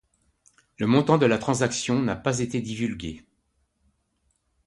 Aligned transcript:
Le 0.79 0.87
montant 0.87 1.19
de 1.19 1.27
la 1.27 1.37
transaction 1.37 2.01
n’a 2.01 2.15
pas 2.15 2.39
été 2.39 2.59
divulgué. 2.59 3.23